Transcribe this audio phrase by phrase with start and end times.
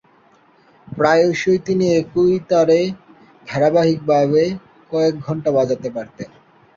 [0.87, 2.79] প্রায়শঃই তিনি একই তারে
[3.47, 4.43] ধারাবাহিকভাবে
[4.91, 6.29] কয়েক ঘণ্টা বাজাতে পারতেন।